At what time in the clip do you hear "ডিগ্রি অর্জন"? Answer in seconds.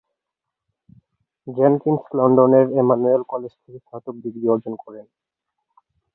4.23-4.73